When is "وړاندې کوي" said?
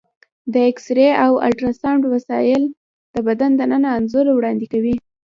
4.31-4.95